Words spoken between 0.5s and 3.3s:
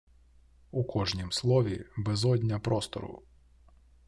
У кожнім слові безодня простору.